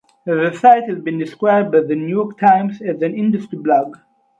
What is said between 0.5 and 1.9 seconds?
site has been described by